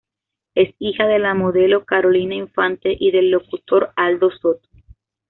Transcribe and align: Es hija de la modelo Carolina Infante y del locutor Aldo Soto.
Es 0.55 0.73
hija 0.79 1.05
de 1.05 1.19
la 1.19 1.35
modelo 1.35 1.85
Carolina 1.85 2.33
Infante 2.33 2.97
y 2.99 3.11
del 3.11 3.29
locutor 3.29 3.91
Aldo 3.95 4.31
Soto. 4.31 4.67